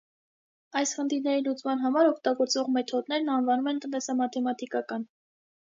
Այս 0.79 0.93
խնդիրների 0.99 1.43
լուծման 1.49 1.83
համար 1.83 2.09
օգտագործվող 2.13 2.73
մեթոդներն 2.79 3.31
անվանվում 3.37 3.71
են 3.75 3.85
տնտեսամաթեմատիկական։ 3.87 5.09